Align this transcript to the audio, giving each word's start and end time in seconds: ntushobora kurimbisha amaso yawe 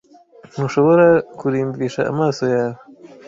ntushobora 0.51 1.07
kurimbisha 1.39 2.01
amaso 2.11 2.43
yawe 2.55 2.79